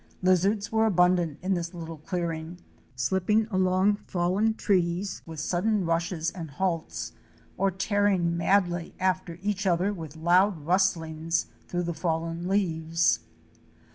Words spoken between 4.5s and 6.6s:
trees with sudden rushes and